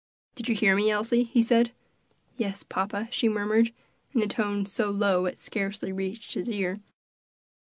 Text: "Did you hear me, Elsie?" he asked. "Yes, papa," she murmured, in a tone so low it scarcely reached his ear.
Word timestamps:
"Did 0.33 0.49
you 0.49 0.55
hear 0.55 0.75
me, 0.75 0.89
Elsie?" 0.89 1.25
he 1.25 1.41
asked. 1.51 1.69
"Yes, 2.35 2.63
papa," 2.63 3.07
she 3.11 3.29
murmured, 3.29 3.71
in 4.15 4.23
a 4.23 4.27
tone 4.27 4.65
so 4.65 4.89
low 4.89 5.27
it 5.27 5.37
scarcely 5.37 5.91
reached 5.93 6.33
his 6.33 6.49
ear. 6.49 6.79